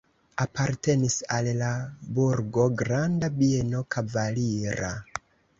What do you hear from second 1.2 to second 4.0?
al la burgo granda bieno